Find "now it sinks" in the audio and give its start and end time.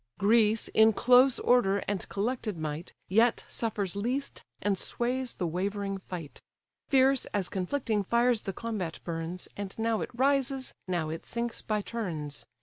10.87-11.61